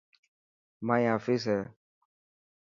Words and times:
مائي 0.81 1.05
آفيس 1.15 1.47
هي. 1.47 1.61